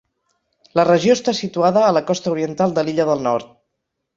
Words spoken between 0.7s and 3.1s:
La regió està situada a la costa oriental de l'Illa